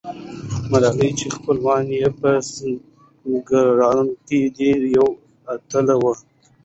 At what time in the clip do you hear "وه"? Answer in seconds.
6.01-6.13